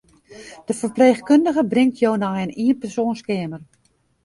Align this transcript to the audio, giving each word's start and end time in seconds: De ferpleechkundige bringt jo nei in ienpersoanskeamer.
De 0.67 0.73
ferpleechkundige 0.79 1.63
bringt 1.73 1.97
jo 2.03 2.11
nei 2.23 2.41
in 2.45 2.55
ienpersoanskeamer. 2.65 3.61